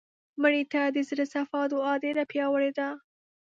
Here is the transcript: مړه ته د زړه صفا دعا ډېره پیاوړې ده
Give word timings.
مړه 0.41 0.63
ته 0.71 0.81
د 0.95 0.97
زړه 1.09 1.25
صفا 1.33 1.61
دعا 1.71 1.93
ډېره 2.03 2.23
پیاوړې 2.31 2.71
ده 2.77 2.87